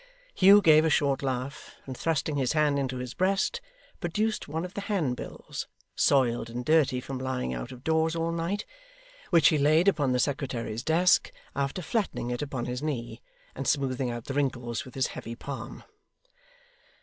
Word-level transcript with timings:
Hugh 0.33 0.61
gave 0.63 0.83
a 0.83 0.89
short 0.89 1.21
laugh, 1.21 1.75
and 1.85 1.95
thrusting 1.95 2.35
his 2.35 2.53
hand 2.53 2.79
into 2.79 2.97
his 2.97 3.13
breast, 3.13 3.61
produced 3.99 4.47
one 4.47 4.65
of 4.65 4.73
the 4.73 4.81
handbills, 4.89 5.67
soiled 5.95 6.49
and 6.49 6.65
dirty 6.65 6.99
from 6.99 7.19
lying 7.19 7.53
out 7.53 7.71
of 7.71 7.83
doors 7.83 8.15
all 8.15 8.31
night, 8.31 8.65
which 9.29 9.49
he 9.49 9.59
laid 9.59 9.87
upon 9.87 10.11
the 10.11 10.17
secretary's 10.17 10.81
desk 10.81 11.31
after 11.55 11.83
flattening 11.83 12.31
it 12.31 12.41
upon 12.41 12.65
his 12.65 12.81
knee, 12.81 13.21
and 13.53 13.67
smoothing 13.67 14.09
out 14.09 14.25
the 14.25 14.33
wrinkles 14.33 14.85
with 14.85 14.95
his 14.95 15.05
heavy 15.13 15.35
palm. 15.35 15.83